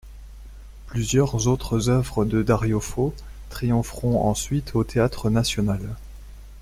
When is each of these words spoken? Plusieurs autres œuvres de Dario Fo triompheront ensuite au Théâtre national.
Plusieurs 0.87 1.45
autres 1.45 1.87
œuvres 1.91 2.25
de 2.25 2.41
Dario 2.41 2.79
Fo 2.79 3.13
triompheront 3.51 4.25
ensuite 4.25 4.73
au 4.75 4.83
Théâtre 4.83 5.29
national. 5.29 5.95